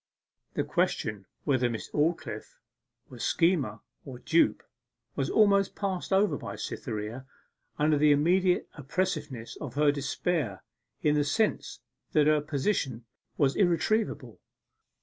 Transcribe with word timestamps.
The 0.55 0.63
question 0.63 1.27
whether 1.43 1.69
Miss 1.69 1.91
Aldclyffe 1.91 2.57
were 3.09 3.19
schemer 3.19 3.81
or 4.03 4.17
dupe 4.17 4.63
was 5.15 5.29
almost 5.29 5.75
passed 5.75 6.11
over 6.11 6.37
by 6.39 6.55
Cytherea, 6.55 7.27
under 7.77 7.99
the 7.99 8.11
immediate 8.11 8.67
oppressiveness 8.73 9.57
of 9.57 9.75
her 9.75 9.91
despair 9.91 10.63
in 11.03 11.13
the 11.13 11.23
sense 11.23 11.81
that 12.13 12.25
her 12.25 12.41
position 12.41 13.05
was 13.37 13.55
irretrievable. 13.55 14.41